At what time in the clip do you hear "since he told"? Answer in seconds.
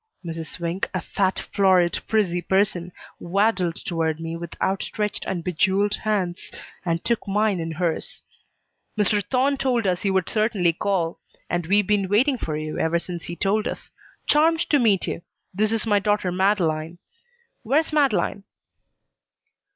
12.97-13.67